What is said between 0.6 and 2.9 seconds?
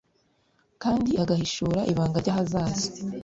kandi agahishura ibanga ry'ahazaza.